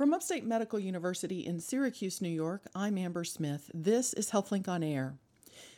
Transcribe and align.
From 0.00 0.14
Upstate 0.14 0.46
Medical 0.46 0.78
University 0.78 1.44
in 1.44 1.60
Syracuse, 1.60 2.22
New 2.22 2.30
York, 2.30 2.62
I'm 2.74 2.96
Amber 2.96 3.22
Smith. 3.22 3.70
This 3.74 4.14
is 4.14 4.30
HealthLink 4.30 4.66
on 4.66 4.82
Air. 4.82 5.18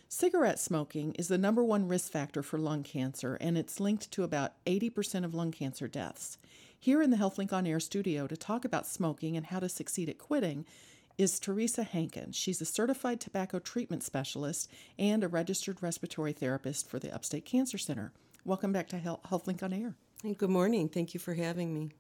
Cigarette 0.09 0.61
smoking 0.61 1.13
is 1.15 1.27
the 1.27 1.37
number 1.37 1.65
one 1.65 1.89
risk 1.89 2.13
factor 2.13 2.41
for 2.41 2.57
lung 2.57 2.85
cancer, 2.85 3.37
and 3.41 3.59
it's 3.59 3.81
linked 3.81 4.13
to 4.13 4.23
about 4.23 4.53
80% 4.65 5.25
of 5.25 5.35
lung 5.35 5.51
cancer 5.51 5.89
deaths. 5.89 6.39
Here 6.79 7.03
in 7.03 7.11
the 7.11 7.17
HealthLink 7.17 7.53
on 7.53 7.67
Air 7.67 7.81
studio 7.81 8.29
to 8.29 8.37
talk 8.37 8.65
about 8.65 8.87
smoking 8.87 9.37
and 9.37 9.47
how 9.47 9.59
to 9.59 9.69
succeed 9.69 10.09
at 10.09 10.19
quitting 10.19 10.67
is 11.19 11.41
Teresa 11.41 11.83
Hankin. 11.83 12.31
She's 12.31 12.61
a 12.61 12.65
certified 12.65 13.19
tobacco 13.19 13.59
treatment 13.59 14.05
specialist 14.05 14.71
and 15.01 15.25
a 15.25 15.29
registered 15.29 15.83
respiratory 15.83 16.33
therapist 16.33 16.89
for 16.89 17.01
the 17.01 17.13
Upstate 17.13 17.45
Cancer 17.45 17.77
Center. 17.77 18.13
Welcome 18.45 18.73
back 18.73 18.87
to 18.91 19.01
HealthLink 19.01 19.65
on 19.65 19.73
Air. 19.73 19.97
Good 20.39 20.51
morning. 20.51 20.89
Thank 20.89 21.13
you 21.13 21.19
for 21.19 21.35
having 21.35 21.75
me. 21.75 21.91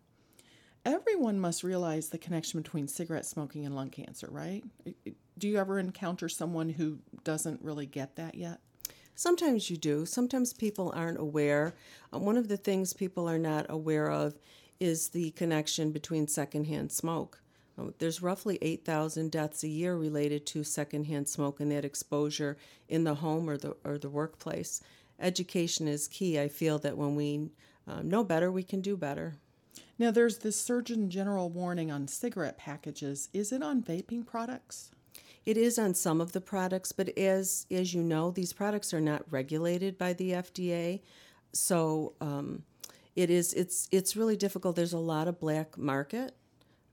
Everyone 0.85 1.39
must 1.39 1.63
realize 1.63 2.09
the 2.09 2.19
connection 2.19 2.61
between 2.61 2.89
cigarette 2.89 3.27
smoking 3.27 3.65
and 3.65 3.77
lung 3.77 3.91
cancer, 3.91 4.29
right? 4.31 4.65
Do 5.39 5.49
you 5.49 5.59
ever 5.59 5.79
encounter 5.79 6.29
someone 6.29 6.71
who 6.71 6.99
doesn't 7.23 7.63
really 7.63 7.87
get 7.87 8.17
that 8.17 8.35
yet? 8.35 8.59
Sometimes 9.15 9.71
you 9.71 9.77
do. 9.77 10.05
Sometimes 10.05 10.53
people 10.53 10.93
aren't 10.97 11.21
aware. 11.21 11.75
Uh, 12.13 12.19
one 12.19 12.37
of 12.37 12.49
the 12.49 12.57
things 12.57 12.93
people 12.93 13.29
are 13.29 13.39
not 13.39 13.67
aware 13.69 14.11
of 14.11 14.37
is 14.81 15.11
the 15.11 15.31
connection 15.33 15.93
between 15.93 16.27
secondhand 16.27 16.91
smoke. 16.91 17.41
Uh, 17.79 17.91
there's 17.99 18.21
roughly 18.21 18.59
8,000 18.61 19.31
deaths 19.31 19.63
a 19.63 19.69
year 19.69 19.97
related 19.97 20.47
to 20.47 20.65
secondhand 20.65 21.29
smoke 21.29 21.61
and 21.61 21.71
that 21.71 21.85
exposure 21.85 22.57
in 22.89 23.05
the 23.05 23.15
home 23.15 23.49
or 23.49 23.57
the, 23.57 23.77
or 23.85 23.99
the 23.99 24.11
workplace. 24.11 24.81
Education 25.21 25.87
is 25.87 26.09
key. 26.09 26.41
I 26.41 26.49
feel 26.49 26.81
that 26.81 26.97
when 26.97 27.15
we 27.15 27.51
um, 27.87 28.09
know 28.09 28.25
better, 28.25 28.51
we 28.51 28.65
can 28.65 28.81
do 28.81 28.97
better. 28.97 29.37
Now, 29.99 30.11
there's 30.11 30.39
this 30.39 30.61
Surgeon 30.61 31.11
General 31.11 31.49
warning 31.49 31.91
on 31.91 32.09
cigarette 32.09 32.59
packages. 32.59 33.29
Is 33.33 33.53
it 33.53 33.63
on 33.63 33.83
vaping 33.83 34.27
products? 34.27 34.91
It 35.45 35.57
is 35.57 35.79
on 35.79 35.95
some 35.95 36.21
of 36.21 36.33
the 36.33 36.41
products, 36.41 36.93
but 36.93 37.17
as 37.19 37.67
as 37.71 37.93
you 37.93 38.03
know, 38.03 38.31
these 38.31 38.53
products 38.53 38.95
are 38.95 39.01
not 39.01 39.25
regulated 39.31 39.99
by 39.99 40.13
the 40.13 40.31
FDA, 40.33 41.01
so 41.53 42.15
um, 42.21 42.63
it 43.17 43.29
is 43.29 43.53
it's 43.55 43.89
it's 43.91 44.17
really 44.17 44.37
difficult. 44.37 44.77
There's 44.77 44.93
a 44.93 44.99
lot 44.99 45.27
of 45.27 45.41
black 45.41 45.77
market 45.77 46.37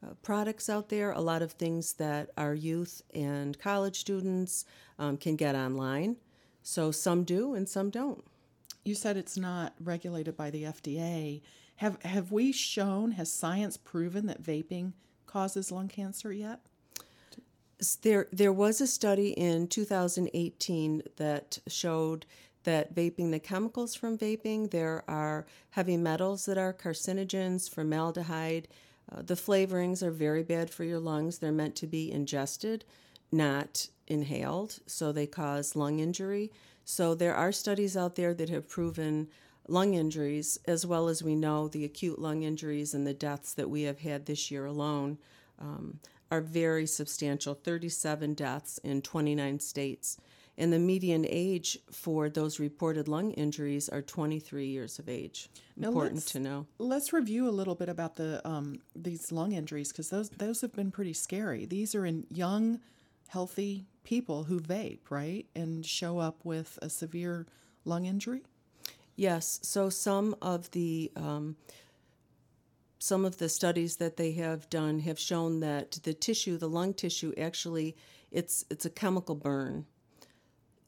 uh, 0.03 0.13
products 0.23 0.67
out 0.67 0.89
there, 0.89 1.11
a 1.11 1.21
lot 1.21 1.41
of 1.41 1.53
things 1.53 1.93
that 1.93 2.31
our 2.37 2.55
youth 2.55 3.01
and 3.13 3.59
college 3.59 3.99
students 3.99 4.65
um, 4.97 5.17
can 5.17 5.35
get 5.35 5.55
online. 5.55 6.17
So 6.63 6.91
some 6.91 7.23
do 7.23 7.53
and 7.53 7.67
some 7.67 7.89
don't. 7.89 8.23
You 8.83 8.95
said 8.95 9.17
it's 9.17 9.37
not 9.37 9.73
regulated 9.79 10.35
by 10.35 10.49
the 10.49 10.63
FDA. 10.63 11.41
Have 11.77 12.01
have 12.03 12.31
we 12.31 12.51
shown 12.51 13.11
has 13.11 13.31
science 13.31 13.77
proven 13.77 14.25
that 14.27 14.43
vaping 14.43 14.93
causes 15.25 15.71
lung 15.71 15.87
cancer 15.87 16.31
yet? 16.31 16.59
There 18.01 18.27
there 18.31 18.51
was 18.53 18.81
a 18.81 18.87
study 18.87 19.29
in 19.29 19.67
2018 19.67 21.03
that 21.17 21.59
showed 21.67 22.25
that 22.63 22.93
vaping 22.93 23.31
the 23.31 23.39
chemicals 23.39 23.95
from 23.95 24.17
vaping 24.17 24.71
there 24.71 25.03
are 25.07 25.45
heavy 25.71 25.95
metals 25.95 26.45
that 26.45 26.57
are 26.57 26.73
carcinogens, 26.73 27.69
formaldehyde. 27.69 28.67
Uh, 29.11 29.21
the 29.21 29.35
flavorings 29.35 30.03
are 30.03 30.11
very 30.11 30.43
bad 30.43 30.69
for 30.69 30.83
your 30.83 30.99
lungs. 30.99 31.37
They're 31.37 31.51
meant 31.51 31.75
to 31.77 31.87
be 31.87 32.11
ingested, 32.11 32.83
not 33.31 33.87
inhaled, 34.07 34.79
so 34.85 35.11
they 35.11 35.27
cause 35.27 35.75
lung 35.75 35.99
injury. 35.99 36.51
So 36.89 37.13
there 37.13 37.35
are 37.35 37.51
studies 37.51 37.95
out 37.95 38.15
there 38.15 38.33
that 38.33 38.49
have 38.49 38.67
proven 38.67 39.27
lung 39.67 39.93
injuries, 39.93 40.57
as 40.65 40.87
well 40.87 41.07
as 41.07 41.21
we 41.21 41.35
know 41.35 41.67
the 41.67 41.85
acute 41.85 42.17
lung 42.17 42.41
injuries 42.41 42.95
and 42.95 43.05
the 43.05 43.13
deaths 43.13 43.53
that 43.53 43.69
we 43.69 43.83
have 43.83 43.99
had 43.99 44.25
this 44.25 44.49
year 44.49 44.65
alone, 44.65 45.19
um, 45.59 45.99
are 46.31 46.41
very 46.41 46.87
substantial 46.87 47.53
37 47.53 48.33
deaths 48.33 48.79
in 48.79 49.03
29 49.03 49.59
states. 49.59 50.17
And 50.57 50.73
the 50.73 50.79
median 50.79 51.27
age 51.29 51.77
for 51.91 52.27
those 52.27 52.59
reported 52.59 53.07
lung 53.07 53.33
injuries 53.33 53.87
are 53.87 54.01
23 54.01 54.65
years 54.65 54.97
of 54.97 55.07
age. 55.07 55.47
Now 55.77 55.89
Important 55.89 56.25
to 56.29 56.39
know. 56.39 56.65
Let's 56.79 57.13
review 57.13 57.47
a 57.47 57.51
little 57.51 57.75
bit 57.75 57.89
about 57.89 58.15
the 58.15 58.41
um, 58.47 58.81
these 58.95 59.31
lung 59.31 59.51
injuries 59.51 59.91
because 59.91 60.09
those 60.09 60.29
those 60.29 60.61
have 60.61 60.73
been 60.73 60.89
pretty 60.89 61.13
scary. 61.13 61.67
These 61.67 61.93
are 61.93 62.07
in 62.07 62.25
young, 62.31 62.79
healthy 63.27 63.85
people 64.03 64.45
who 64.45 64.59
vape, 64.59 65.09
right, 65.09 65.45
and 65.55 65.85
show 65.85 66.19
up 66.19 66.43
with 66.43 66.79
a 66.81 66.89
severe 66.89 67.45
lung 67.85 68.05
injury? 68.05 68.41
Yes. 69.15 69.59
So 69.63 69.89
some 69.89 70.35
of 70.41 70.71
the 70.71 71.11
um, 71.15 71.57
some 72.99 73.25
of 73.25 73.37
the 73.37 73.49
studies 73.49 73.95
that 73.97 74.17
they 74.17 74.33
have 74.33 74.69
done 74.69 74.99
have 74.99 75.19
shown 75.19 75.61
that 75.61 75.91
the 76.03 76.13
tissue, 76.13 76.57
the 76.57 76.69
lung 76.69 76.93
tissue, 76.93 77.33
actually 77.37 77.95
it's 78.31 78.65
it's 78.69 78.85
a 78.85 78.89
chemical 78.89 79.35
burn. 79.35 79.85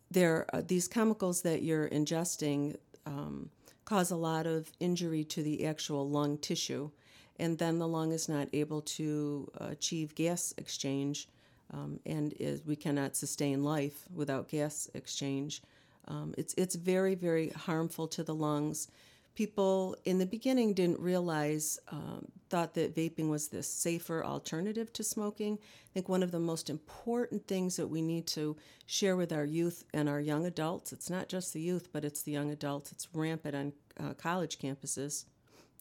There, 0.09 0.45
are 0.53 0.61
these 0.61 0.87
chemicals 0.87 1.41
that 1.41 1.61
you're 1.63 1.89
ingesting 1.89 2.75
um, 3.05 3.49
cause 3.85 4.11
a 4.11 4.17
lot 4.17 4.45
of 4.45 4.71
injury 4.79 5.23
to 5.25 5.41
the 5.41 5.65
actual 5.65 6.09
lung 6.09 6.37
tissue, 6.37 6.91
and 7.39 7.57
then 7.57 7.79
the 7.79 7.87
lung 7.87 8.11
is 8.11 8.27
not 8.27 8.49
able 8.53 8.81
to 8.81 9.49
achieve 9.55 10.15
gas 10.15 10.53
exchange 10.57 11.27
um, 11.73 11.99
and 12.05 12.33
is, 12.39 12.65
we 12.65 12.75
cannot 12.75 13.15
sustain 13.15 13.63
life 13.63 14.05
without 14.13 14.49
gas 14.49 14.89
exchange. 14.93 15.61
Um, 16.07 16.33
it's 16.37 16.53
it's 16.55 16.75
very 16.75 17.15
very 17.15 17.49
harmful 17.49 18.07
to 18.09 18.23
the 18.23 18.35
lungs. 18.35 18.87
People 19.33 19.95
in 20.03 20.17
the 20.17 20.25
beginning 20.25 20.73
didn't 20.73 20.99
realize, 20.99 21.79
um, 21.89 22.27
thought 22.49 22.73
that 22.73 22.93
vaping 22.93 23.29
was 23.29 23.47
this 23.47 23.71
safer 23.71 24.25
alternative 24.25 24.91
to 24.91 25.03
smoking. 25.05 25.57
I 25.57 25.89
think 25.93 26.09
one 26.09 26.21
of 26.21 26.31
the 26.31 26.39
most 26.39 26.69
important 26.69 27.47
things 27.47 27.77
that 27.77 27.87
we 27.87 28.01
need 28.01 28.27
to 28.27 28.57
share 28.87 29.15
with 29.15 29.31
our 29.31 29.45
youth 29.45 29.85
and 29.93 30.09
our 30.09 30.19
young 30.19 30.45
adults, 30.45 30.91
it's 30.91 31.09
not 31.09 31.29
just 31.29 31.53
the 31.53 31.61
youth, 31.61 31.87
but 31.93 32.03
it's 32.03 32.23
the 32.23 32.33
young 32.33 32.51
adults, 32.51 32.91
it's 32.91 33.07
rampant 33.13 33.55
on 33.55 33.73
uh, 34.05 34.13
college 34.15 34.59
campuses, 34.59 35.23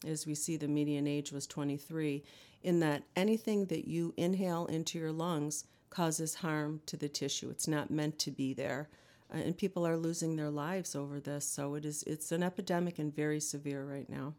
as 0.07 0.25
we 0.25 0.33
see 0.33 0.55
the 0.55 0.69
median 0.69 1.05
age 1.05 1.33
was 1.33 1.45
23, 1.45 2.23
in 2.63 2.79
that 2.79 3.03
anything 3.17 3.65
that 3.65 3.85
you 3.85 4.13
inhale 4.15 4.65
into 4.67 4.97
your 4.97 5.11
lungs 5.11 5.65
causes 5.91 6.35
harm 6.35 6.81
to 6.87 6.97
the 6.97 7.09
tissue. 7.09 7.51
It's 7.51 7.67
not 7.67 7.91
meant 7.91 8.17
to 8.19 8.31
be 8.31 8.55
there. 8.55 8.89
Uh, 9.31 9.37
and 9.37 9.57
people 9.57 9.85
are 9.85 9.97
losing 9.97 10.35
their 10.35 10.49
lives 10.49 10.95
over 10.95 11.19
this. 11.19 11.45
So 11.47 11.75
it 11.75 11.85
is 11.85 12.03
it's 12.07 12.31
an 12.31 12.41
epidemic 12.41 12.97
and 12.97 13.15
very 13.15 13.39
severe 13.39 13.85
right 13.85 14.09
now. 14.09 14.33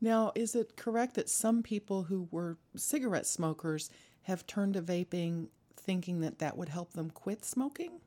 Now, 0.00 0.32
is 0.34 0.54
it 0.56 0.76
correct 0.76 1.14
that 1.14 1.28
some 1.28 1.62
people 1.62 2.04
who 2.04 2.28
were 2.30 2.56
cigarette 2.74 3.26
smokers 3.26 3.90
have 4.22 4.46
turned 4.46 4.74
to 4.74 4.82
vaping 4.82 5.48
thinking 5.76 6.20
that 6.20 6.38
that 6.38 6.56
would 6.56 6.70
help 6.70 6.94
them 6.94 7.10
quit 7.10 7.44
smoking? 7.44 8.00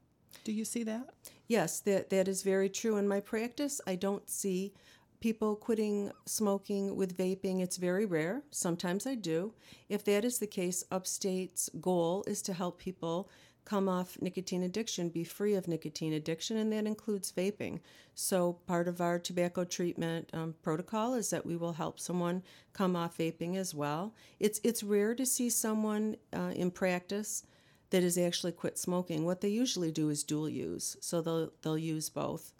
Do 0.43 0.51
you 0.51 0.65
see 0.65 0.83
that? 0.83 1.09
Yes, 1.47 1.79
that 1.81 2.09
that 2.09 2.27
is 2.27 2.43
very 2.43 2.69
true 2.69 2.97
in 2.97 3.07
my 3.07 3.19
practice. 3.19 3.79
I 3.85 3.95
don't 3.95 4.29
see 4.29 4.73
people 5.19 5.55
quitting 5.55 6.11
smoking 6.25 6.95
with 6.95 7.17
vaping. 7.17 7.61
It's 7.61 7.77
very 7.77 8.05
rare. 8.05 8.43
Sometimes 8.51 9.07
I 9.07 9.15
do. 9.15 9.53
If 9.89 10.03
that 10.05 10.25
is 10.25 10.39
the 10.39 10.47
case, 10.47 10.83
Upstate's 10.91 11.69
goal 11.81 12.23
is 12.27 12.41
to 12.43 12.53
help 12.53 12.79
people 12.79 13.29
come 13.65 13.89
off 13.89 14.17
nicotine 14.21 14.63
addiction, 14.63 15.09
be 15.09 15.23
free 15.23 15.55
of 15.55 15.67
nicotine 15.67 16.13
addiction, 16.13 16.57
and 16.57 16.71
that 16.71 16.85
includes 16.85 17.31
vaping. 17.31 17.79
So, 18.13 18.53
part 18.67 18.87
of 18.87 19.01
our 19.01 19.19
tobacco 19.19 19.65
treatment 19.65 20.29
um, 20.33 20.55
protocol 20.61 21.15
is 21.15 21.31
that 21.31 21.45
we 21.45 21.57
will 21.57 21.73
help 21.73 21.99
someone 21.99 22.43
come 22.73 22.95
off 22.95 23.17
vaping 23.17 23.57
as 23.57 23.73
well. 23.73 24.13
It's 24.39 24.61
it's 24.63 24.83
rare 24.83 25.15
to 25.15 25.25
see 25.25 25.49
someone 25.49 26.15
uh, 26.31 26.53
in 26.55 26.71
practice 26.71 27.43
that 27.89 28.03
has 28.03 28.17
actually 28.17 28.51
quit 28.51 28.77
smoking. 28.77 29.25
What 29.25 29.41
they 29.41 29.49
usually 29.49 29.91
do 29.91 30.09
is 30.09 30.23
dual 30.23 30.49
use, 30.49 30.95
so 31.01 31.21
they'll 31.21 31.51
they'll 31.61 31.77
use 31.77 32.09
both. 32.09 32.53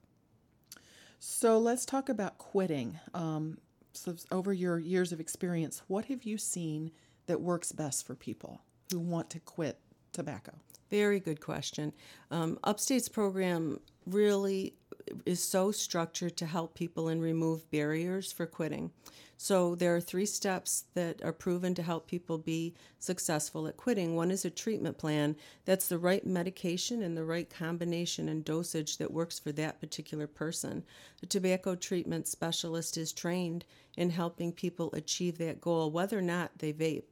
So 1.27 1.57
let's 1.57 1.87
talk 1.87 2.07
about 2.07 2.37
quitting. 2.37 2.99
Um, 3.15 3.57
so 3.93 4.15
over 4.31 4.53
your 4.53 4.77
years 4.77 5.11
of 5.11 5.19
experience, 5.19 5.81
what 5.87 6.05
have 6.05 6.23
you 6.23 6.37
seen 6.37 6.91
that 7.25 7.41
works 7.41 7.71
best 7.71 8.05
for 8.05 8.13
people 8.13 8.61
who 8.91 8.99
want 8.99 9.31
to 9.31 9.39
quit 9.39 9.79
tobacco? 10.13 10.51
Very 10.91 11.19
good 11.19 11.41
question. 11.41 11.93
Um, 12.29 12.59
Upstate's 12.63 13.09
program 13.09 13.79
really 14.05 14.75
is 15.25 15.43
so 15.43 15.71
structured 15.71 16.37
to 16.37 16.45
help 16.45 16.73
people 16.73 17.07
and 17.07 17.21
remove 17.21 17.69
barriers 17.71 18.31
for 18.31 18.45
quitting. 18.45 18.91
So 19.37 19.75
there 19.75 19.95
are 19.95 20.01
three 20.01 20.25
steps 20.25 20.85
that 20.93 21.21
are 21.23 21.33
proven 21.33 21.75
to 21.75 21.83
help 21.83 22.07
people 22.07 22.37
be 22.37 22.73
successful 22.99 23.67
at 23.67 23.75
quitting. 23.75 24.15
One 24.15 24.31
is 24.31 24.45
a 24.45 24.49
treatment 24.49 24.97
plan 24.97 25.35
that's 25.65 25.87
the 25.87 25.97
right 25.97 26.25
medication 26.25 27.01
and 27.01 27.17
the 27.17 27.25
right 27.25 27.49
combination 27.49 28.29
and 28.29 28.45
dosage 28.45 28.97
that 28.97 29.11
works 29.11 29.37
for 29.37 29.51
that 29.51 29.81
particular 29.81 30.27
person. 30.27 30.83
The 31.19 31.27
tobacco 31.27 31.75
treatment 31.75 32.27
specialist 32.27 32.97
is 32.97 33.11
trained 33.11 33.65
in 33.97 34.11
helping 34.11 34.53
people 34.53 34.89
achieve 34.93 35.37
that 35.39 35.59
goal, 35.61 35.91
whether 35.91 36.17
or 36.17 36.23
not 36.23 36.59
they 36.59 36.71
vape 36.71 37.03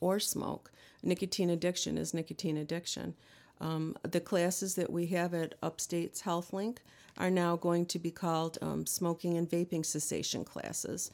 or 0.00 0.18
smoke. 0.18 0.70
Nicotine 1.02 1.50
addiction 1.50 1.98
is 1.98 2.14
nicotine 2.14 2.56
addiction. 2.56 3.14
Um, 3.60 3.96
the 4.02 4.20
classes 4.20 4.74
that 4.76 4.90
we 4.90 5.06
have 5.06 5.34
at 5.34 5.54
Upstate's 5.62 6.22
HealthLink 6.22 6.78
are 7.16 7.30
now 7.30 7.56
going 7.56 7.86
to 7.86 7.98
be 7.98 8.10
called 8.10 8.58
um, 8.62 8.86
smoking 8.86 9.36
and 9.36 9.48
vaping 9.48 9.84
cessation 9.84 10.44
classes. 10.44 11.10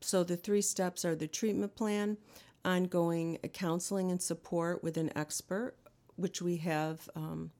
So 0.00 0.22
the 0.22 0.36
three 0.36 0.60
steps 0.60 1.04
are 1.04 1.14
the 1.14 1.26
treatment 1.26 1.74
plan, 1.74 2.18
ongoing 2.64 3.38
counseling 3.54 4.10
and 4.10 4.20
support 4.20 4.82
with 4.82 4.98
an 4.98 5.10
expert, 5.16 5.74
which 6.16 6.42
we 6.42 6.58
have 6.58 7.08
um, 7.16 7.50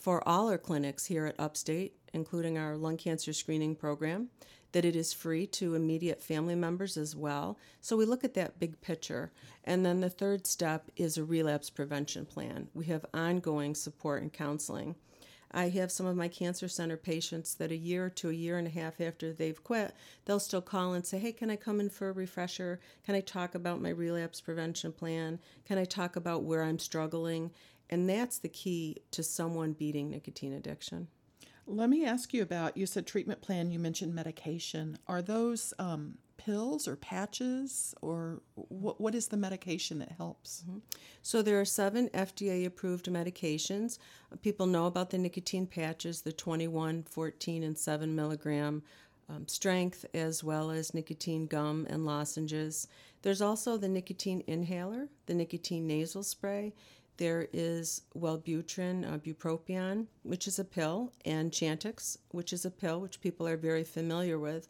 for 0.00 0.26
all 0.26 0.48
our 0.48 0.58
clinics 0.58 1.06
here 1.06 1.26
at 1.26 1.38
Upstate, 1.38 1.94
including 2.12 2.58
our 2.58 2.76
lung 2.76 2.96
cancer 2.96 3.32
screening 3.32 3.76
program, 3.76 4.28
that 4.72 4.84
it 4.84 4.96
is 4.96 5.12
free 5.12 5.46
to 5.46 5.74
immediate 5.74 6.22
family 6.22 6.54
members 6.54 6.96
as 6.96 7.14
well. 7.14 7.58
So 7.80 7.96
we 7.96 8.06
look 8.06 8.24
at 8.24 8.34
that 8.34 8.58
big 8.58 8.80
picture. 8.80 9.30
And 9.64 9.84
then 9.84 10.00
the 10.00 10.10
third 10.10 10.46
step 10.46 10.90
is 10.96 11.18
a 11.18 11.24
relapse 11.24 11.70
prevention 11.70 12.24
plan. 12.24 12.68
We 12.72 12.86
have 12.86 13.04
ongoing 13.12 13.74
support 13.74 14.22
and 14.22 14.32
counseling. 14.32 14.94
I 15.52 15.68
have 15.70 15.90
some 15.90 16.06
of 16.06 16.16
my 16.16 16.28
cancer 16.28 16.68
center 16.68 16.96
patients 16.96 17.54
that 17.56 17.72
a 17.72 17.76
year 17.76 18.08
to 18.08 18.30
a 18.30 18.32
year 18.32 18.56
and 18.56 18.68
a 18.68 18.70
half 18.70 19.00
after 19.00 19.32
they've 19.32 19.62
quit, 19.62 19.92
they'll 20.24 20.38
still 20.38 20.62
call 20.62 20.92
and 20.92 21.04
say, 21.04 21.18
Hey, 21.18 21.32
can 21.32 21.50
I 21.50 21.56
come 21.56 21.80
in 21.80 21.90
for 21.90 22.08
a 22.08 22.12
refresher? 22.12 22.78
Can 23.04 23.16
I 23.16 23.20
talk 23.20 23.56
about 23.56 23.82
my 23.82 23.88
relapse 23.88 24.40
prevention 24.40 24.92
plan? 24.92 25.40
Can 25.64 25.76
I 25.76 25.84
talk 25.84 26.14
about 26.14 26.44
where 26.44 26.62
I'm 26.62 26.78
struggling? 26.78 27.50
And 27.90 28.08
that's 28.08 28.38
the 28.38 28.48
key 28.48 28.96
to 29.10 29.22
someone 29.22 29.72
beating 29.72 30.10
nicotine 30.10 30.54
addiction. 30.54 31.08
Let 31.66 31.90
me 31.90 32.04
ask 32.04 32.32
you 32.32 32.42
about 32.42 32.76
you 32.76 32.86
said 32.86 33.06
treatment 33.06 33.42
plan, 33.42 33.70
you 33.70 33.78
mentioned 33.78 34.14
medication. 34.14 34.96
Are 35.06 35.20
those 35.20 35.74
um, 35.78 36.14
pills 36.36 36.88
or 36.88 36.96
patches, 36.96 37.94
or 38.00 38.40
what, 38.54 39.00
what 39.00 39.14
is 39.14 39.28
the 39.28 39.36
medication 39.36 39.98
that 39.98 40.12
helps? 40.12 40.62
Mm-hmm. 40.62 40.78
So, 41.22 41.42
there 41.42 41.60
are 41.60 41.66
seven 41.66 42.08
FDA 42.08 42.64
approved 42.64 43.06
medications. 43.06 43.98
People 44.40 44.66
know 44.66 44.86
about 44.86 45.10
the 45.10 45.18
nicotine 45.18 45.66
patches, 45.66 46.22
the 46.22 46.32
21, 46.32 47.02
14, 47.04 47.62
and 47.62 47.76
7 47.78 48.16
milligram 48.16 48.82
um, 49.28 49.46
strength, 49.46 50.06
as 50.14 50.42
well 50.42 50.70
as 50.70 50.94
nicotine 50.94 51.46
gum 51.46 51.86
and 51.90 52.04
lozenges. 52.04 52.88
There's 53.22 53.42
also 53.42 53.76
the 53.76 53.88
nicotine 53.88 54.42
inhaler, 54.46 55.08
the 55.26 55.34
nicotine 55.34 55.86
nasal 55.86 56.22
spray, 56.22 56.72
there 57.20 57.48
is 57.52 58.02
Wellbutrin, 58.18 59.06
uh, 59.06 59.18
bupropion, 59.18 60.06
which 60.22 60.48
is 60.48 60.58
a 60.58 60.64
pill, 60.64 61.12
and 61.26 61.52
Chantix, 61.52 62.16
which 62.30 62.50
is 62.50 62.64
a 62.64 62.70
pill, 62.70 62.98
which 62.98 63.20
people 63.20 63.46
are 63.46 63.58
very 63.58 63.84
familiar 63.84 64.38
with. 64.38 64.68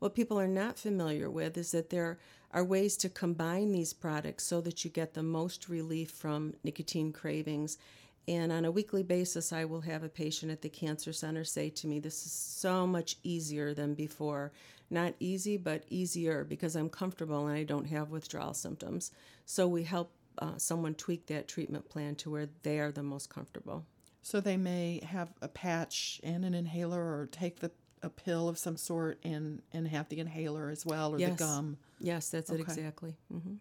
What 0.00 0.16
people 0.16 0.38
are 0.38 0.48
not 0.48 0.80
familiar 0.80 1.30
with 1.30 1.56
is 1.56 1.70
that 1.70 1.90
there 1.90 2.18
are 2.50 2.64
ways 2.64 2.96
to 2.98 3.08
combine 3.08 3.70
these 3.70 3.92
products 3.92 4.42
so 4.42 4.60
that 4.62 4.84
you 4.84 4.90
get 4.90 5.14
the 5.14 5.22
most 5.22 5.68
relief 5.68 6.10
from 6.10 6.54
nicotine 6.64 7.12
cravings. 7.12 7.78
And 8.26 8.50
on 8.50 8.64
a 8.64 8.72
weekly 8.72 9.04
basis, 9.04 9.52
I 9.52 9.64
will 9.64 9.82
have 9.82 10.02
a 10.02 10.08
patient 10.08 10.50
at 10.50 10.60
the 10.60 10.68
cancer 10.68 11.12
center 11.12 11.44
say 11.44 11.70
to 11.70 11.86
me, 11.86 12.00
This 12.00 12.26
is 12.26 12.32
so 12.32 12.84
much 12.84 13.16
easier 13.22 13.74
than 13.74 13.94
before. 13.94 14.50
Not 14.90 15.14
easy, 15.20 15.56
but 15.56 15.84
easier 15.88 16.42
because 16.42 16.74
I'm 16.74 16.90
comfortable 16.90 17.46
and 17.46 17.56
I 17.56 17.62
don't 17.62 17.86
have 17.86 18.10
withdrawal 18.10 18.54
symptoms. 18.54 19.12
So 19.46 19.68
we 19.68 19.84
help 19.84 20.10
uh, 20.38 20.56
someone 20.56 20.94
tweak 20.94 21.26
that 21.26 21.48
treatment 21.48 21.88
plan 21.88 22.14
to 22.16 22.30
where 22.30 22.48
they 22.62 22.78
are 22.78 22.92
the 22.92 23.02
most 23.02 23.28
comfortable. 23.28 23.84
So 24.22 24.40
they 24.40 24.56
may 24.56 25.00
have 25.04 25.32
a 25.42 25.48
patch 25.48 26.20
and 26.22 26.44
an 26.44 26.54
inhaler, 26.54 27.00
or 27.00 27.28
take 27.30 27.60
the 27.60 27.70
a 28.02 28.10
pill 28.10 28.48
of 28.48 28.58
some 28.58 28.76
sort 28.76 29.18
and 29.24 29.62
and 29.72 29.86
have 29.88 30.08
the 30.08 30.18
inhaler 30.18 30.70
as 30.70 30.84
well, 30.84 31.14
or 31.14 31.18
yes. 31.18 31.30
the 31.30 31.36
gum. 31.36 31.76
Yes, 32.00 32.30
that's 32.30 32.50
okay. 32.50 32.60
it 32.60 32.62
exactly. 32.62 33.16
Mm-hmm. 33.32 33.54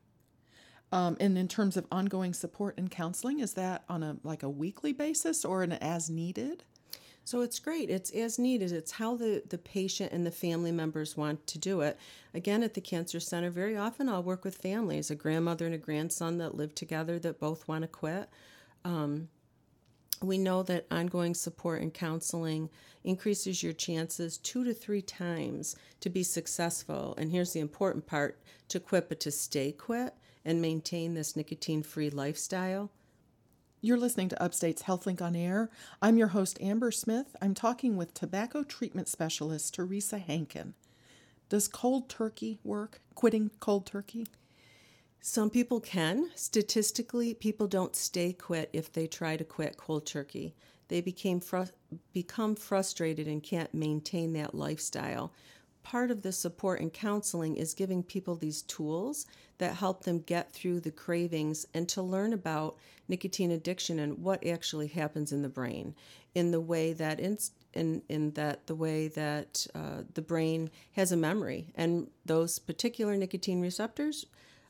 Um, 0.94 1.16
and 1.20 1.38
in 1.38 1.48
terms 1.48 1.78
of 1.78 1.86
ongoing 1.92 2.34
support 2.34 2.78
and 2.78 2.92
counseling, 2.92 3.40
is 3.40 3.54
that 3.54 3.84
on 3.88 4.04
a 4.04 4.18
like 4.24 4.44
a 4.44 4.50
weekly 4.50 4.94
basis 4.94 5.46
or 5.46 5.64
an 5.64 5.74
as 5.74 6.10
needed? 6.10 6.64
So 7.24 7.42
it's 7.42 7.60
great. 7.60 7.90
It's 7.90 8.10
as 8.12 8.40
needed. 8.40 8.72
It's 8.72 8.92
how 8.92 9.16
the, 9.16 9.44
the 9.48 9.58
patient 9.58 10.12
and 10.12 10.26
the 10.26 10.32
family 10.32 10.72
members 10.72 11.16
want 11.16 11.46
to 11.48 11.60
do 11.60 11.82
it. 11.82 11.98
Again, 12.34 12.64
at 12.64 12.74
the 12.74 12.82
Cancer 12.82 13.20
Center, 13.20 13.50
very 13.50 13.78
often 13.78 14.10
I'll 14.10 14.24
work 14.24 14.44
with 14.44 14.58
families, 14.58 15.12
a 15.12 15.16
grandmother 15.16 15.66
and 15.66 15.76
a 15.76 15.78
grandson 15.78 16.40
that 16.40 16.56
live 16.56 16.74
together 16.76 17.20
that 17.20 17.40
both 17.40 17.68
want 17.68 17.84
to 17.84 17.88
quit. 17.88 18.30
Um, 18.84 19.30
we 20.22 20.38
know 20.38 20.62
that 20.64 20.86
ongoing 20.92 21.34
support 21.34 21.82
and 21.82 21.94
counseling 21.94 22.70
increases 23.04 23.64
your 23.64 23.74
chances 23.74 24.38
two 24.38 24.64
to 24.64 24.74
three 24.74 25.02
times 25.02 25.76
to 26.00 26.10
be 26.10 26.24
successful. 26.24 27.16
And 27.18 27.32
here's 27.32 27.54
the 27.54 27.60
important 27.60 28.06
part 28.06 28.40
to 28.70 28.80
quit, 28.80 29.10
but 29.10 29.20
to 29.22 29.32
stay 29.32 29.72
quit 29.72 30.14
and 30.46 30.62
maintain 30.62 31.14
this 31.14 31.36
nicotine 31.36 31.84
free 31.84 32.10
lifestyle. 32.10 32.92
You're 33.84 33.98
listening 33.98 34.30
to 34.30 34.40
Upstate's 34.40 34.84
HealthLink 34.84 35.24
on 35.24 35.36
Air. 35.36 35.72
I'm 36.04 36.16
your 36.16 36.28
host, 36.28 36.62
Amber 36.62 36.92
Smith. 36.92 37.36
I'm 37.42 37.56
talking 37.56 37.98
with 37.98 38.14
tobacco 38.14 38.62
treatment 38.62 39.08
specialist 39.08 39.74
Teresa 39.74 40.20
Hankin. 40.20 40.76
Does 41.50 41.68
cold 41.68 42.08
turkey 42.08 42.60
work? 42.64 43.02
Quitting 43.16 43.50
cold 43.60 43.88
turkey? 43.88 44.28
Some 45.20 45.50
people 45.50 45.80
can. 45.80 46.30
Statistically, 46.36 47.34
people 47.34 47.66
don't 47.66 47.96
stay 47.96 48.34
quit 48.34 48.70
if 48.72 48.94
they 48.94 49.08
try 49.08 49.36
to 49.36 49.44
quit 49.44 49.78
cold 49.78 50.06
turkey. 50.06 50.54
They 50.88 51.02
became 51.02 51.40
fru- 51.40 51.66
become 52.14 52.54
frustrated 52.56 53.28
and 53.28 53.42
can't 53.42 53.74
maintain 53.74 54.34
that 54.34 54.54
lifestyle 54.54 55.34
part 55.84 56.12
of 56.12 56.22
the 56.22 56.32
support 56.32 56.80
and 56.80 56.94
counseling 56.94 57.56
is 57.56 57.74
giving 57.74 58.04
people 58.04 58.36
these 58.36 58.62
tools 58.64 59.26
that 59.58 59.76
help 59.76 60.04
them 60.04 60.20
get 60.20 60.52
through 60.52 60.80
the 60.80 60.92
cravings 60.92 61.66
and 61.74 61.88
to 61.90 62.02
learn 62.02 62.34
about 62.34 62.78
nicotine 63.08 63.52
addiction 63.52 64.00
and 64.00 64.18
what 64.18 64.46
actually 64.46 64.88
happens 64.88 65.32
in 65.32 65.42
the 65.42 65.50
brain 65.50 65.94
in 66.34 66.52
the 66.52 66.62
way 66.62 66.94
that 66.94 67.20
in, 67.20 67.38
in, 67.74 68.02
in 68.10 68.32
that 68.32 68.66
the 68.68 68.76
way 68.76 69.08
that 69.10 69.68
uh, 69.76 70.04
the 70.14 70.22
brain 70.22 70.70
has 70.94 71.12
a 71.12 71.18
memory. 71.18 71.72
And 71.76 72.08
those 72.26 72.60
particular 72.60 73.16
nicotine 73.18 73.62
receptors 73.62 74.26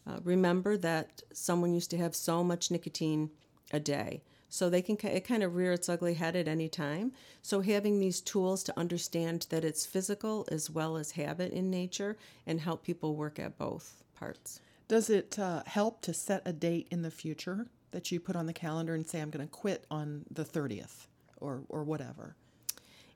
uh, 0.07 0.19
remember 0.23 0.77
that 0.77 1.21
someone 1.31 1.73
used 1.73 1.91
to 1.91 1.97
have 1.97 2.15
so 2.15 2.43
much 2.43 2.71
nicotine 2.71 3.29
a 3.71 3.79
day 3.79 4.21
so 4.51 4.69
they 4.69 4.81
can 4.81 4.97
it 5.03 5.23
kind 5.23 5.43
of 5.43 5.55
rear 5.55 5.71
its 5.71 5.87
ugly 5.87 6.13
head 6.13 6.35
at 6.35 6.45
any 6.45 6.67
time. 6.67 7.13
So 7.41 7.61
having 7.61 7.99
these 7.99 8.19
tools 8.19 8.63
to 8.63 8.77
understand 8.77 9.47
that 9.49 9.63
it's 9.63 9.85
physical 9.85 10.45
as 10.51 10.69
well 10.69 10.97
as 10.97 11.11
habit 11.11 11.53
in 11.53 11.71
nature 11.71 12.17
and 12.45 12.59
help 12.59 12.83
people 12.83 13.15
work 13.15 13.39
at 13.39 13.57
both 13.57 14.03
parts. 14.13 14.59
Does 14.89 15.09
it 15.09 15.39
uh, 15.39 15.63
help 15.65 16.01
to 16.01 16.13
set 16.13 16.41
a 16.45 16.51
date 16.51 16.89
in 16.91 17.01
the 17.01 17.09
future 17.09 17.67
that 17.91 18.11
you 18.11 18.19
put 18.19 18.35
on 18.35 18.45
the 18.45 18.53
calendar 18.53 18.93
and 18.93 19.07
say 19.07 19.21
i'm 19.21 19.29
going 19.29 19.45
to 19.45 19.51
quit 19.51 19.85
on 19.89 20.25
the 20.29 20.43
30th 20.43 21.07
or 21.37 21.61
or 21.69 21.85
whatever? 21.85 22.35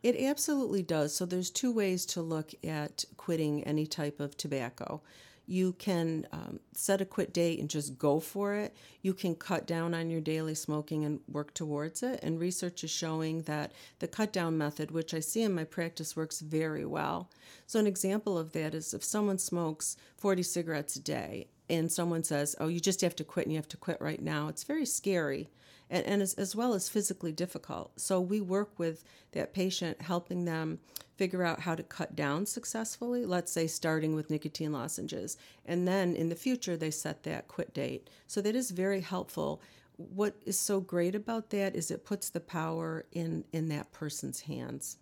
It 0.02 0.16
absolutely 0.18 0.84
does. 0.84 1.14
So 1.14 1.26
there's 1.26 1.50
two 1.50 1.74
ways 1.74 2.06
to 2.08 2.22
look 2.22 2.54
at 2.64 3.04
quitting 3.18 3.64
any 3.66 3.88
type 3.88 4.22
of 4.22 4.38
tobacco 4.38 5.02
you 5.48 5.74
can 5.74 6.28
um, 6.32 6.60
set 6.74 7.02
a 7.02 7.06
quit 7.06 7.34
date 7.34 7.60
and 7.60 7.70
just 7.70 7.98
go 7.98 8.20
for 8.20 8.56
it. 8.56 8.76
You 9.02 9.14
can 9.14 9.36
cut 9.36 9.68
down 9.68 9.94
on 9.94 10.10
your 10.10 10.22
daily 10.22 10.56
smoking 10.56 11.06
and 11.06 11.20
work 11.28 11.54
towards 11.54 12.02
it. 12.02 12.20
And 12.24 12.40
research 12.40 12.84
is 12.84 12.92
showing 12.92 13.44
that 13.44 13.72
the 14.00 14.08
cut 14.08 14.34
down 14.34 14.58
method, 14.58 14.92
which 14.92 15.14
I 15.14 15.20
see 15.20 15.44
in 15.44 15.54
my 15.54 15.64
practice, 15.64 16.16
works 16.16 16.40
very 16.40 16.86
well. 16.86 17.30
So, 17.68 17.80
an 17.80 17.88
example 17.88 18.38
of 18.38 18.54
that 18.54 18.74
is 18.74 18.94
if 18.94 19.04
someone 19.04 19.38
smokes 19.38 19.98
40 20.18 20.44
cigarettes 20.44 20.96
a 20.96 21.02
day 21.02 21.48
and 21.70 21.92
someone 21.92 22.24
says, 22.24 22.56
Oh, 22.60 22.68
you 22.68 22.80
just 22.80 23.02
have 23.02 23.16
to 23.18 23.24
quit 23.24 23.46
and 23.46 23.54
you 23.54 23.60
have 23.60 23.70
to 23.70 23.78
quit 23.78 24.02
right 24.02 24.22
now, 24.22 24.48
it's 24.48 24.64
very 24.64 24.86
scary 24.86 25.50
and, 25.96 26.06
and 26.06 26.22
as, 26.22 26.34
as 26.34 26.56
well 26.56 26.74
as 26.74 26.90
physically 26.90 27.32
difficult. 27.32 28.00
So 28.00 28.20
we 28.20 28.42
work 28.42 28.78
with 28.78 29.06
that 29.32 29.54
patient, 29.54 30.02
helping 30.02 30.44
them 30.44 30.80
figure 31.16 31.44
out 31.44 31.62
how 31.62 31.74
to 31.74 31.84
cut 31.84 32.18
down 32.18 32.46
successfully, 32.46 33.26
let's 33.26 33.52
say 33.52 33.66
starting 33.66 34.14
with 34.14 34.30
nicotine 34.30 34.74
lozenges. 34.74 35.38
And 35.66 35.88
then 35.88 36.14
in 36.14 36.28
the 36.28 36.36
future, 36.36 36.76
they 36.76 36.92
set 36.92 37.24
that 37.24 37.48
quit 37.48 37.74
date. 37.74 38.10
So 38.28 38.42
that 38.42 38.58
is 38.58 38.72
very 38.72 39.00
helpful. 39.00 39.62
What 39.96 40.36
is 40.46 40.60
so 40.60 40.82
great 40.82 41.16
about 41.16 41.50
that 41.52 41.78
is 41.78 41.90
it 41.90 42.04
puts 42.04 42.30
the 42.30 42.42
power 42.42 43.06
in, 43.14 43.46
in 43.54 43.70
that 43.70 43.94
person's 43.94 44.42
hands. 44.42 44.98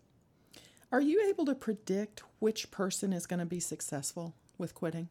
Are 0.92 1.02
you 1.02 1.28
able 1.28 1.46
to 1.46 1.56
predict 1.56 2.22
which 2.38 2.70
person 2.70 3.14
is 3.14 3.26
going 3.26 3.40
to 3.40 3.48
be 3.48 3.60
successful 3.60 4.36
with 4.60 4.76
quitting? 4.76 5.10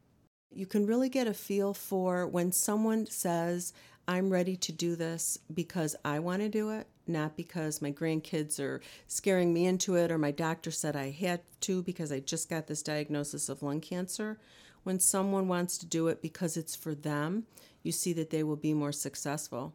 You 0.55 0.65
can 0.65 0.85
really 0.85 1.09
get 1.09 1.27
a 1.27 1.33
feel 1.33 1.73
for 1.73 2.27
when 2.27 2.51
someone 2.51 3.07
says, 3.07 3.73
I'm 4.07 4.29
ready 4.29 4.55
to 4.57 4.71
do 4.71 4.95
this 4.95 5.39
because 5.53 5.95
I 6.03 6.19
want 6.19 6.41
to 6.41 6.49
do 6.49 6.69
it, 6.71 6.87
not 7.07 7.37
because 7.37 7.81
my 7.81 7.91
grandkids 7.91 8.59
are 8.59 8.81
scaring 9.07 9.53
me 9.53 9.65
into 9.65 9.95
it 9.95 10.11
or 10.11 10.17
my 10.17 10.31
doctor 10.31 10.71
said 10.71 10.95
I 10.95 11.09
had 11.09 11.41
to 11.61 11.81
because 11.81 12.11
I 12.11 12.19
just 12.19 12.49
got 12.49 12.67
this 12.67 12.83
diagnosis 12.83 13.49
of 13.49 13.63
lung 13.63 13.81
cancer. 13.81 14.39
When 14.83 14.99
someone 14.99 15.47
wants 15.47 15.77
to 15.79 15.85
do 15.85 16.07
it 16.09 16.21
because 16.21 16.57
it's 16.57 16.75
for 16.75 16.93
them, 16.93 17.45
you 17.81 17.91
see 17.91 18.13
that 18.13 18.29
they 18.29 18.43
will 18.43 18.57
be 18.57 18.73
more 18.73 18.91
successful. 18.91 19.73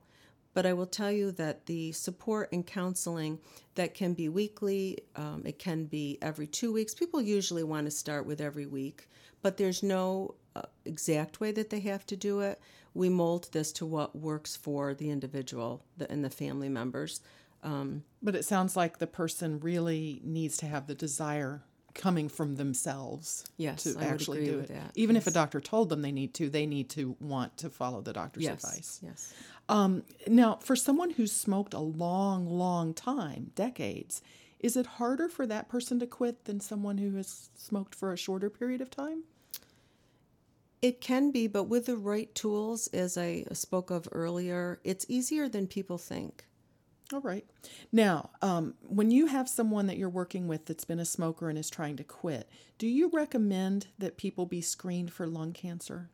But 0.58 0.66
I 0.66 0.72
will 0.72 0.86
tell 0.86 1.12
you 1.12 1.30
that 1.30 1.66
the 1.66 1.92
support 1.92 2.48
and 2.52 2.66
counseling 2.66 3.38
that 3.76 3.94
can 3.94 4.12
be 4.12 4.28
weekly, 4.28 4.98
um, 5.14 5.44
it 5.46 5.60
can 5.60 5.84
be 5.84 6.18
every 6.20 6.48
two 6.48 6.72
weeks. 6.72 6.96
People 6.96 7.22
usually 7.22 7.62
want 7.62 7.86
to 7.86 7.92
start 7.92 8.26
with 8.26 8.40
every 8.40 8.66
week, 8.66 9.08
but 9.40 9.56
there's 9.56 9.84
no 9.84 10.34
uh, 10.56 10.62
exact 10.84 11.38
way 11.38 11.52
that 11.52 11.70
they 11.70 11.78
have 11.78 12.04
to 12.06 12.16
do 12.16 12.40
it 12.40 12.60
we 12.92 13.08
mold 13.08 13.48
this 13.52 13.70
to 13.70 13.86
what 13.86 14.16
works 14.16 14.56
for 14.56 14.94
the 14.94 15.10
individual 15.10 15.84
and 16.10 16.24
the 16.24 16.30
family 16.30 16.68
members. 16.68 17.20
Um, 17.62 18.02
but 18.20 18.34
it 18.34 18.44
sounds 18.44 18.76
like 18.76 18.98
the 18.98 19.06
person 19.06 19.60
really 19.60 20.20
needs 20.24 20.56
to 20.56 20.66
have 20.66 20.88
the 20.88 20.94
desire 20.96 21.62
coming 21.98 22.28
from 22.30 22.56
themselves 22.56 23.44
Yes, 23.58 23.82
to 23.82 23.96
I 23.98 24.04
actually 24.04 24.46
do 24.46 24.60
it. 24.60 24.70
Even 24.94 25.16
if 25.16 25.26
a 25.26 25.30
doctor 25.30 25.60
told 25.60 25.90
them 25.90 26.00
they 26.00 26.12
need 26.12 26.32
to, 26.34 26.48
they 26.48 26.64
need 26.64 26.88
to 26.90 27.16
want 27.20 27.58
to 27.58 27.68
follow 27.68 28.00
the 28.00 28.14
doctor's 28.14 28.44
yes, 28.44 28.64
advice. 28.64 29.00
yes. 29.02 29.34
Um, 29.68 30.04
now, 30.26 30.56
for 30.62 30.74
someone 30.74 31.10
who's 31.10 31.32
smoked 31.32 31.74
a 31.74 31.80
long, 31.80 32.46
long 32.46 32.94
time, 32.94 33.50
decades, 33.54 34.22
is 34.60 34.76
it 34.76 34.86
harder 34.86 35.28
for 35.28 35.46
that 35.46 35.68
person 35.68 36.00
to 36.00 36.06
quit 36.06 36.46
than 36.46 36.60
someone 36.60 36.96
who 36.98 37.14
has 37.16 37.50
smoked 37.54 37.94
for 37.94 38.12
a 38.12 38.16
shorter 38.16 38.48
period 38.48 38.80
of 38.80 38.90
time? 38.90 39.24
It 40.80 41.00
can 41.00 41.32
be, 41.32 41.48
but 41.48 41.64
with 41.64 41.86
the 41.86 41.96
right 41.96 42.32
tools, 42.34 42.86
as 42.88 43.18
I 43.18 43.44
spoke 43.52 43.90
of 43.90 44.08
earlier, 44.12 44.78
it's 44.84 45.04
easier 45.08 45.48
than 45.48 45.66
people 45.66 45.98
think. 45.98 46.44
All 47.12 47.20
right. 47.20 47.46
Now, 47.90 48.30
um, 48.42 48.74
when 48.86 49.10
you 49.10 49.26
have 49.26 49.48
someone 49.48 49.86
that 49.86 49.96
you're 49.96 50.10
working 50.10 50.46
with 50.46 50.66
that's 50.66 50.84
been 50.84 51.00
a 51.00 51.06
smoker 51.06 51.48
and 51.48 51.58
is 51.58 51.70
trying 51.70 51.96
to 51.96 52.04
quit, 52.04 52.50
do 52.76 52.86
you 52.86 53.08
recommend 53.08 53.86
that 53.98 54.18
people 54.18 54.44
be 54.44 54.60
screened 54.60 55.10
for 55.12 55.26
lung 55.26 55.52
cancer? 55.52 56.10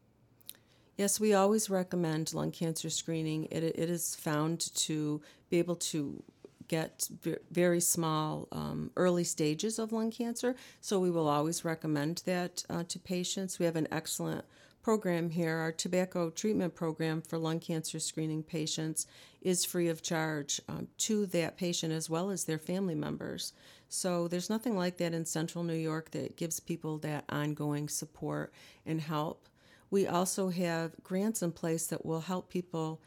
Yes, 0.97 1.19
we 1.19 1.35
always 1.35 1.69
recommend 1.69 2.33
lung 2.33 2.53
cancer 2.53 2.91
screening. 2.91 3.49
It, 3.51 3.65
it 3.65 3.91
is 3.91 4.15
found 4.15 4.73
to 4.77 5.21
be 5.51 5.59
able 5.59 5.77
to 5.77 6.23
get 6.69 7.09
very 7.51 7.81
small 7.81 8.47
um, 8.53 8.93
early 8.97 9.25
stages 9.25 9.81
of 9.81 9.93
lung 9.93 10.13
cancer. 10.13 10.55
So 10.81 11.01
we 11.01 11.11
will 11.11 11.29
always 11.29 11.65
recommend 11.65 12.23
that 12.27 12.65
uh, 12.71 12.85
to 12.85 12.99
patients. 13.01 13.59
We 13.59 13.67
have 13.67 13.77
an 13.77 13.89
excellent 13.91 14.45
program 14.85 15.31
here. 15.31 15.57
Our 15.57 15.73
tobacco 15.73 16.29
treatment 16.29 16.75
program 16.75 17.23
for 17.23 17.39
lung 17.39 17.59
cancer 17.59 17.99
screening 17.99 18.43
patients 18.43 19.07
is 19.41 19.65
free 19.65 19.89
of 19.89 20.03
charge 20.03 20.61
um, 20.69 20.89
to 20.99 21.25
that 21.27 21.57
patient 21.57 21.93
as 21.93 22.11
well 22.11 22.31
as 22.31 22.45
their 22.45 22.59
family 22.59 22.95
members. 22.95 23.55
So 23.89 24.29
there's 24.29 24.51
nothing 24.51 24.77
like 24.77 24.99
that 24.99 25.15
in 25.15 25.25
central 25.25 25.65
New 25.65 25.73
York 25.73 26.11
that 26.11 26.37
gives 26.37 26.61
people 26.61 26.99
that 26.99 27.25
ongoing 27.31 27.89
support 27.89 28.53
and 28.85 29.01
help. 29.01 29.49
We 29.91 30.07
also 30.07 30.51
have 30.51 30.93
grants 31.03 31.43
in 31.43 31.53
place 31.53 31.87
that 31.87 32.05
will 32.05 32.21
help 32.21 32.51
people 32.51 33.01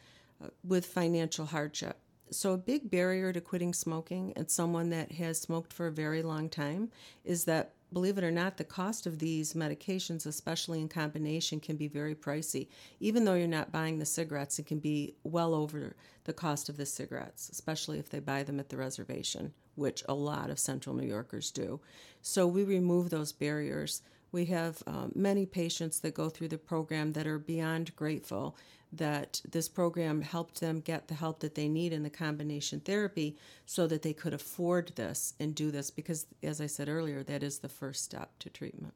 uh, 0.44 0.48
with 0.64 0.86
financial 0.86 1.46
hardship. 1.46 2.00
So, 2.30 2.54
a 2.54 2.58
big 2.58 2.92
barrier 2.92 3.32
to 3.32 3.40
quitting 3.40 3.74
smoking 3.74 4.34
and 4.36 4.52
someone 4.52 4.90
that 4.90 5.14
has 5.14 5.40
smoked 5.40 5.72
for 5.72 5.88
a 5.88 5.92
very 5.92 6.22
long 6.22 6.50
time 6.50 6.92
is 7.24 7.46
that, 7.46 7.74
believe 7.94 8.18
it 8.18 8.24
or 8.24 8.32
not, 8.32 8.58
the 8.58 8.64
cost 8.64 9.06
of 9.06 9.20
these 9.20 9.54
medications, 9.54 10.26
especially 10.26 10.82
in 10.82 10.90
combination, 10.90 11.60
can 11.60 11.78
be 11.78 11.88
very 11.88 12.16
pricey. 12.16 12.68
Even 13.00 13.26
though 13.26 13.34
you're 13.34 13.48
not 13.48 13.72
buying 13.72 14.00
the 14.00 14.06
cigarettes, 14.06 14.60
it 14.60 14.66
can 14.66 14.80
be 14.80 15.16
well 15.24 15.54
over 15.54 15.96
the 16.26 16.34
cost 16.34 16.70
of 16.70 16.78
the 16.78 16.86
cigarettes, 16.86 17.50
especially 17.50 18.00
if 18.00 18.10
they 18.10 18.20
buy 18.20 18.44
them 18.44 18.60
at 18.60 18.70
the 18.70 18.78
reservation, 18.78 19.54
which 19.76 20.04
a 20.10 20.14
lot 20.14 20.50
of 20.50 20.60
central 20.60 20.96
New 20.96 21.08
Yorkers 21.08 21.52
do. 21.52 21.80
So, 22.22 22.46
we 22.46 22.64
remove 22.64 23.10
those 23.10 23.32
barriers. 23.32 24.02
We 24.38 24.46
have 24.46 24.84
um, 24.86 25.14
many 25.16 25.48
patients 25.48 26.00
that 26.02 26.14
go 26.14 26.30
through 26.30 26.50
the 26.50 26.60
program 26.60 27.14
that 27.14 27.26
are 27.26 27.40
beyond 27.40 27.96
grateful 27.96 28.56
that 28.94 29.42
this 29.50 29.68
program 29.68 30.22
helped 30.22 30.60
them 30.60 30.80
get 30.80 31.08
the 31.08 31.16
help 31.16 31.40
that 31.40 31.56
they 31.56 31.68
need 31.68 31.92
in 31.92 32.04
the 32.04 32.12
combination 32.12 32.80
therapy 32.80 33.36
so 33.66 33.88
that 33.88 34.04
they 34.04 34.14
could 34.14 34.36
afford 34.36 34.90
this 34.90 35.34
and 35.40 35.56
do 35.56 35.72
this 35.72 35.90
because, 35.90 36.28
as 36.44 36.62
I 36.62 36.68
said 36.68 36.88
earlier, 36.88 37.24
that 37.24 37.42
is 37.42 37.58
the 37.58 37.68
first 37.68 38.04
step 38.04 38.38
to 38.38 38.52
treatment. 38.52 38.94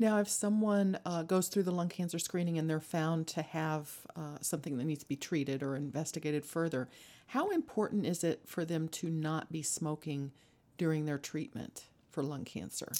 Now, 0.00 0.18
if 0.18 0.28
someone 0.28 0.98
uh, 1.06 1.22
goes 1.22 1.46
through 1.46 1.62
the 1.62 1.70
lung 1.70 1.88
cancer 1.88 2.18
screening 2.18 2.58
and 2.58 2.68
they're 2.68 2.80
found 2.80 3.28
to 3.28 3.42
have 3.42 3.92
uh, 4.16 4.38
something 4.40 4.76
that 4.78 4.86
needs 4.86 5.04
to 5.04 5.08
be 5.08 5.14
treated 5.14 5.62
or 5.62 5.76
investigated 5.76 6.44
further, 6.44 6.88
how 7.28 7.50
important 7.50 8.06
is 8.06 8.24
it 8.24 8.40
for 8.44 8.64
them 8.64 8.88
to 8.88 9.08
not 9.08 9.52
be 9.52 9.62
smoking 9.62 10.32
during 10.78 11.04
their 11.04 11.18
treatment 11.18 11.84
for 12.10 12.24
lung 12.24 12.44
cancer? 12.44 12.90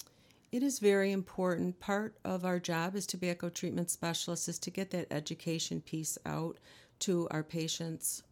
It 0.54 0.62
is 0.62 0.78
very 0.78 1.10
important. 1.10 1.80
Part 1.80 2.16
of 2.24 2.44
our 2.44 2.60
job 2.60 2.94
as 2.94 3.06
tobacco 3.06 3.48
treatment 3.48 3.90
specialists 3.90 4.48
is 4.48 4.60
to 4.60 4.70
get 4.70 4.92
that 4.92 5.08
education 5.10 5.80
piece 5.80 6.16
out 6.24 6.60
to 7.00 7.26
our 7.32 7.42
patients 7.42 8.22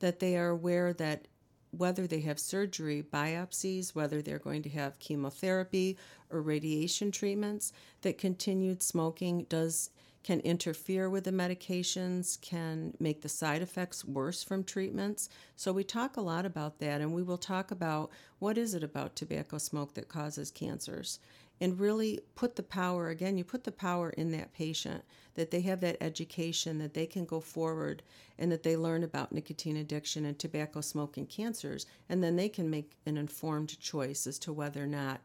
that 0.00 0.20
they 0.20 0.36
are 0.36 0.50
aware 0.50 0.92
that 0.92 1.26
whether 1.70 2.06
they 2.06 2.20
have 2.20 2.38
surgery, 2.38 3.02
biopsies, 3.02 3.94
whether 3.94 4.20
they're 4.20 4.38
going 4.38 4.62
to 4.64 4.68
have 4.68 4.98
chemotherapy 4.98 5.96
or 6.28 6.42
radiation 6.42 7.10
treatments, 7.10 7.72
that 8.02 8.18
continued 8.18 8.82
smoking 8.82 9.46
does 9.48 9.88
can 10.24 10.40
interfere 10.40 11.08
with 11.10 11.24
the 11.24 11.30
medications, 11.30 12.40
can 12.40 12.94
make 12.98 13.20
the 13.20 13.28
side 13.28 13.60
effects 13.60 14.04
worse 14.06 14.42
from 14.42 14.64
treatments. 14.64 15.28
So 15.54 15.70
we 15.70 15.84
talk 15.84 16.16
a 16.16 16.22
lot 16.22 16.46
about 16.46 16.78
that 16.78 17.02
and 17.02 17.14
we 17.14 17.22
will 17.22 17.36
talk 17.36 17.70
about 17.70 18.10
what 18.38 18.56
is 18.56 18.74
it 18.74 18.82
about 18.82 19.14
tobacco 19.14 19.58
smoke 19.58 19.92
that 19.94 20.08
causes 20.08 20.50
cancers 20.50 21.20
and 21.60 21.78
really 21.80 22.20
put 22.34 22.56
the 22.56 22.62
power 22.62 23.08
again 23.08 23.36
you 23.38 23.44
put 23.44 23.64
the 23.64 23.72
power 23.72 24.10
in 24.10 24.30
that 24.30 24.52
patient 24.52 25.02
that 25.34 25.50
they 25.50 25.60
have 25.60 25.80
that 25.80 25.96
education 26.00 26.78
that 26.78 26.94
they 26.94 27.06
can 27.06 27.24
go 27.24 27.40
forward 27.40 28.02
and 28.38 28.50
that 28.50 28.62
they 28.62 28.76
learn 28.76 29.02
about 29.04 29.32
nicotine 29.32 29.76
addiction 29.76 30.24
and 30.24 30.38
tobacco 30.38 30.80
smoking 30.80 31.26
cancers 31.26 31.86
and 32.08 32.22
then 32.22 32.36
they 32.36 32.48
can 32.48 32.68
make 32.68 32.92
an 33.06 33.16
informed 33.16 33.78
choice 33.80 34.26
as 34.26 34.38
to 34.38 34.52
whether 34.52 34.82
or 34.82 34.86
not 34.86 35.20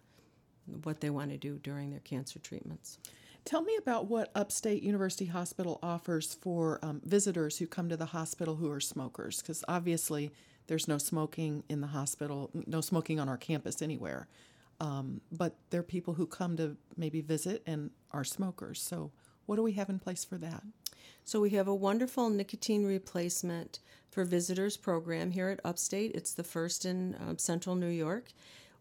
what 0.83 1.01
they 1.01 1.09
want 1.09 1.31
to 1.31 1.37
do 1.37 1.57
during 1.59 1.89
their 1.89 1.99
cancer 2.01 2.39
treatments 2.39 2.99
Tell 3.45 3.61
me 3.61 3.75
about 3.77 4.07
what 4.07 4.31
Upstate 4.35 4.83
University 4.83 5.25
Hospital 5.25 5.79
offers 5.81 6.35
for 6.35 6.77
um, 6.83 7.01
visitors 7.03 7.57
who 7.57 7.67
come 7.67 7.89
to 7.89 7.97
the 7.97 8.07
hospital 8.07 8.57
who 8.57 8.69
are 8.69 8.79
smokers, 8.79 9.41
because 9.41 9.63
obviously 9.67 10.31
there's 10.67 10.87
no 10.87 10.97
smoking 10.97 11.63
in 11.67 11.81
the 11.81 11.87
hospital, 11.87 12.51
no 12.53 12.81
smoking 12.81 13.19
on 13.19 13.27
our 13.27 13.37
campus 13.37 13.81
anywhere. 13.81 14.27
Um, 14.79 15.21
but 15.31 15.55
there 15.69 15.81
are 15.81 15.83
people 15.83 16.13
who 16.13 16.25
come 16.25 16.55
to 16.57 16.77
maybe 16.95 17.21
visit 17.21 17.61
and 17.65 17.91
are 18.11 18.23
smokers. 18.23 18.81
So, 18.81 19.11
what 19.45 19.57
do 19.57 19.63
we 19.63 19.73
have 19.73 19.89
in 19.89 19.99
place 19.99 20.23
for 20.23 20.37
that? 20.37 20.63
So 21.29 21.39
we 21.39 21.51
have 21.51 21.67
a 21.67 21.75
wonderful 21.75 22.29
nicotine 22.29 22.85
replacement 22.85 23.79
for 24.09 24.23
visitors 24.23 24.77
program 24.77 25.31
here 25.31 25.49
at 25.49 25.59
Upstate. 25.63 26.11
It's 26.15 26.33
the 26.33 26.43
first 26.43 26.85
in 26.85 27.15
um, 27.19 27.37
Central 27.37 27.75
New 27.75 27.89
York. 27.89 28.31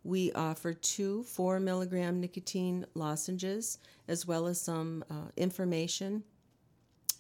We 0.02 0.32
offer 0.32 0.72
two 0.72 1.24
four 1.24 1.60
milligram 1.60 2.20
nicotine 2.20 2.86
lozenges 2.94 3.78
as 4.08 4.26
well 4.26 4.46
as 4.46 4.58
some 4.60 5.04
uh, 5.10 5.28
information 5.36 6.22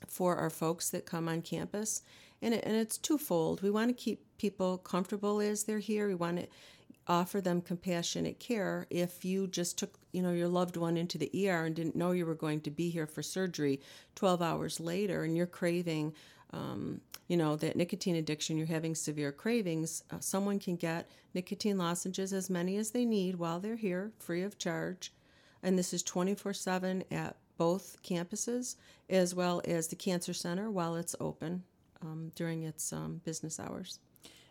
for 0.06 0.36
our 0.36 0.48
folks 0.48 0.88
that 0.90 1.04
come 1.04 1.28
on 1.28 1.42
campus. 1.42 2.02
And, 2.40 2.54
it, 2.54 2.64
and 2.64 2.74
it's 2.74 2.96
twofold. 2.96 3.62
We 3.62 3.70
want 3.70 3.90
to 3.90 4.02
keep 4.02 4.24
people 4.38 4.78
comfortable 4.78 5.40
as 5.40 5.64
they're 5.64 5.78
here. 5.78 6.08
We 6.08 6.14
want 6.14 6.38
to 6.38 6.46
offer 7.08 7.40
them 7.40 7.60
compassionate 7.60 8.38
care 8.38 8.86
if 8.90 9.24
you 9.24 9.46
just 9.46 9.78
took 9.78 9.98
you 10.12 10.22
know 10.22 10.32
your 10.32 10.48
loved 10.48 10.76
one 10.76 10.96
into 10.96 11.16
the 11.18 11.48
ER 11.48 11.64
and 11.64 11.74
didn't 11.74 11.96
know 11.96 12.12
you 12.12 12.26
were 12.26 12.34
going 12.34 12.60
to 12.60 12.70
be 12.70 12.90
here 12.90 13.06
for 13.06 13.22
surgery 13.22 13.80
12 14.14 14.42
hours 14.42 14.78
later 14.78 15.24
and 15.24 15.36
you're 15.36 15.46
craving 15.46 16.12
um, 16.52 17.00
you 17.26 17.36
know 17.36 17.56
that 17.56 17.76
nicotine 17.76 18.16
addiction 18.16 18.58
you're 18.58 18.66
having 18.66 18.94
severe 18.94 19.32
cravings 19.32 20.02
uh, 20.10 20.16
someone 20.20 20.58
can 20.58 20.76
get 20.76 21.08
nicotine 21.34 21.78
lozenges 21.78 22.32
as 22.32 22.50
many 22.50 22.76
as 22.76 22.90
they 22.90 23.04
need 23.04 23.36
while 23.36 23.60
they're 23.60 23.76
here 23.76 24.12
free 24.18 24.42
of 24.42 24.58
charge. 24.58 25.12
And 25.62 25.78
this 25.78 25.92
is 25.92 26.02
24/7 26.02 27.04
at 27.10 27.36
both 27.56 27.96
campuses 28.02 28.76
as 29.08 29.34
well 29.34 29.60
as 29.64 29.88
the 29.88 29.96
cancer 29.96 30.32
center 30.32 30.70
while 30.70 30.96
it's 30.96 31.16
open 31.20 31.64
um, 32.02 32.32
during 32.34 32.62
its 32.62 32.92
um, 32.92 33.20
business 33.24 33.58
hours 33.58 33.98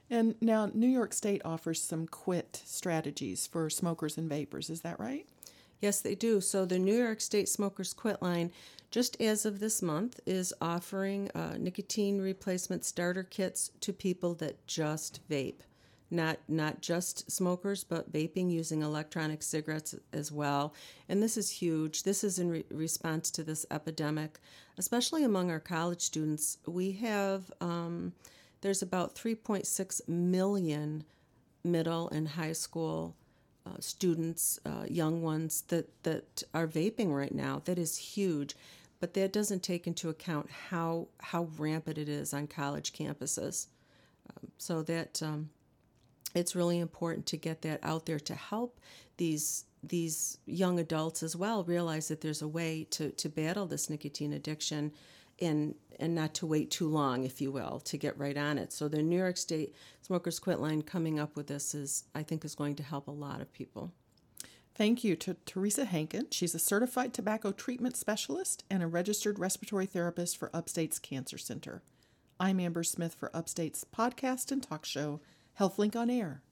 And 0.10 0.36
now, 0.42 0.72
New 0.74 0.88
York 0.88 1.14
State 1.14 1.42
offers 1.44 1.82
some 1.82 2.08
quit 2.08 2.62
strategies 2.66 3.46
for 3.46 3.70
smokers 3.70 4.18
and 4.18 4.30
vapors. 4.30 4.70
Is 4.70 4.82
that 4.82 5.00
right? 5.00 5.28
Yes, 5.82 6.02
they 6.02 6.16
do. 6.16 6.42
So 6.42 6.66
the 6.66 6.80
New 6.80 6.96
York 6.96 7.22
State 7.22 7.50
Smokers 7.50 7.94
Quit 7.94 8.22
line, 8.22 8.52
just 8.90 9.20
as 9.22 9.46
of 9.46 9.60
this 9.60 9.82
month, 9.82 10.20
is 10.26 10.54
offering 10.62 11.30
uh, 11.36 11.56
nicotine 11.60 12.20
replacement 12.20 12.84
starter 12.84 13.24
kits 13.24 13.72
to 13.82 13.94
people 13.94 14.34
that 14.36 14.66
just 14.66 15.20
vape. 15.30 15.62
Not 16.10 16.38
not 16.48 16.82
just 16.82 17.30
smokers, 17.30 17.84
but 17.84 18.14
vaping 18.14 18.50
using 18.50 18.82
electronic 18.82 19.44
cigarettes 19.44 19.94
as 20.14 20.32
well. 20.32 20.74
And 21.10 21.22
this 21.22 21.36
is 21.36 21.50
huge. 21.50 22.04
This 22.04 22.24
is 22.24 22.40
in 22.40 22.50
re- 22.50 22.64
response 22.72 23.30
to 23.32 23.44
this 23.44 23.66
epidemic, 23.70 24.40
especially 24.78 25.26
among 25.26 25.52
our 25.52 25.60
college 25.60 26.02
students. 26.02 26.60
We 26.66 26.94
have 26.94 27.52
um, 27.60 28.14
there's 28.62 28.82
about 28.82 29.16
3.6 29.16 30.08
million 30.08 31.04
middle 31.64 32.10
and 32.10 32.30
high 32.30 32.54
school 32.54 33.16
uh, 33.66 33.76
students, 33.80 34.60
uh, 34.66 34.86
young 34.88 35.22
ones 35.22 35.64
that, 35.68 35.90
that 36.04 36.44
are 36.54 36.68
vaping 36.68 37.14
right 37.14 37.34
now. 37.34 37.62
That 37.66 37.78
is 37.78 37.98
huge, 37.98 38.56
but 39.00 39.14
that 39.14 39.34
doesn't 39.34 39.64
take 39.64 39.88
into 39.88 40.10
account 40.10 40.50
how 40.70 41.08
how 41.20 41.50
rampant 41.58 41.98
it 41.98 42.10
is 42.10 42.34
on 42.34 42.48
college 42.48 42.94
campuses. 42.94 43.68
Um, 44.30 44.52
so 44.58 44.82
that 44.84 45.22
um, 45.22 45.50
it's 46.34 46.56
really 46.56 46.80
important 46.80 47.26
to 47.28 47.38
get 47.38 47.62
that 47.64 47.80
out 47.84 48.06
there 48.06 48.20
to 48.20 48.36
help 48.36 48.80
these 49.18 49.66
these 49.84 50.38
young 50.46 50.80
adults 50.80 51.22
as 51.22 51.36
well 51.36 51.64
realize 51.64 52.08
that 52.08 52.22
there's 52.22 52.42
a 52.42 52.48
way 52.48 52.86
to 52.92 53.12
to 53.12 53.30
battle 53.30 53.66
this 53.66 53.90
nicotine 53.90 54.34
addiction 54.34 54.92
and 55.41 55.75
and 56.00 56.13
not 56.13 56.36
to 56.36 56.46
wait 56.46 56.70
too 56.70 56.88
long, 56.88 57.24
if 57.24 57.41
you 57.41 57.51
will, 57.51 57.79
to 57.79 57.98
get 57.98 58.17
right 58.20 58.38
on 58.38 58.58
it. 58.58 58.72
So 58.72 58.88
the 58.88 59.01
New 59.01 59.17
York 59.17 59.36
State 59.36 59.74
Smokers 60.01 60.38
Quit 60.38 60.60
Line 60.60 60.84
coming 60.84 61.20
up 61.20 61.36
with 61.36 61.48
this 61.48 61.74
is, 61.74 62.03
I 62.13 62.22
think, 62.22 62.46
is 62.46 62.53
going 62.53 62.75
to 62.75 62.84
help 62.84 63.08
a 63.08 63.12
lot 63.12 63.41
of 63.41 63.51
people. 63.51 63.91
Thank 64.75 65.03
you 65.03 65.15
to 65.15 65.36
Teresa 65.48 65.86
Hankin. 65.86 66.27
She's 66.29 66.53
a 66.53 66.60
certified 66.60 67.12
tobacco 67.12 67.51
treatment 67.51 67.98
specialist 67.98 68.63
and 68.70 68.84
a 68.84 68.88
registered 68.88 69.39
respiratory 69.39 69.88
therapist 69.88 70.38
for 70.38 70.56
Upstate's 70.56 71.00
Cancer 71.00 71.39
Center. 71.39 71.82
I'm 72.39 72.60
Amber 72.60 72.84
Smith 72.84 73.15
for 73.15 73.36
Upstate's 73.36 73.84
podcast 73.84 74.51
and 74.51 74.62
talk 74.62 74.86
show, 74.86 75.20
HealthLink 75.60 75.96
on 75.96 76.12
Air. 76.12 76.44